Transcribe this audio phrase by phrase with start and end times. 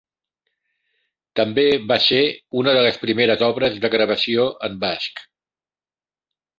[1.39, 2.23] També va ser
[2.63, 5.27] una de les primeres obres de gravació en basc.